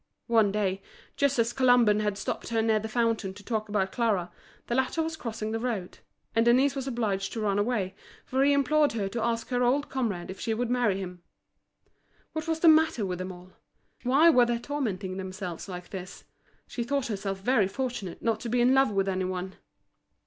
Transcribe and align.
One 0.25 0.51
day, 0.51 0.81
just 1.15 1.37
as 1.37 1.53
Colomban 1.53 1.99
had 1.99 2.17
stopped 2.17 2.47
her 2.49 2.63
near 2.63 2.79
the 2.79 2.89
fountain 2.89 3.35
to 3.35 3.43
talk 3.43 3.69
about 3.69 3.91
Clara, 3.91 4.31
the 4.65 4.73
latter 4.73 5.03
was 5.03 5.15
crossing 5.15 5.51
the 5.51 5.59
road; 5.59 5.99
and 6.35 6.43
Denise 6.43 6.75
was 6.75 6.87
obliged 6.87 7.31
to 7.33 7.39
run 7.39 7.59
away, 7.59 7.93
for 8.25 8.43
he 8.43 8.51
implored 8.51 8.93
her 8.93 9.07
to 9.09 9.21
ask 9.23 9.49
her 9.49 9.61
old 9.61 9.89
comrade 9.89 10.31
if 10.31 10.39
she 10.39 10.55
would 10.55 10.71
marry 10.71 10.97
him. 10.97 11.21
What 12.33 12.47
was 12.47 12.61
the 12.61 12.67
matter 12.67 13.05
with 13.05 13.19
them 13.19 13.31
all? 13.31 13.51
why 14.01 14.31
were 14.31 14.47
they 14.47 14.57
tormenting 14.57 15.17
themselves 15.17 15.69
like 15.69 15.91
this? 15.91 16.23
She 16.65 16.83
thought 16.83 17.05
herself 17.05 17.37
very 17.39 17.67
fortunate 17.67 18.23
not 18.23 18.39
to 18.39 18.49
be 18.49 18.59
in 18.59 18.73
love 18.73 18.89
with 18.89 19.07
any 19.07 19.25
one. 19.25 19.53